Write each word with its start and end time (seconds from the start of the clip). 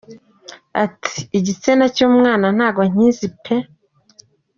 Ati 0.83 1.15
“Igitsina 1.37 1.85
cy’umwana 1.95 2.47
ntabwo 2.57 2.81
nkizi 2.91 3.27
pe”. 3.43 3.55